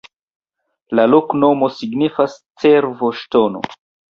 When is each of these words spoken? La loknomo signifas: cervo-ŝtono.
La 0.99 1.05
loknomo 1.15 1.69
signifas: 1.81 2.41
cervo-ŝtono. 2.65 3.63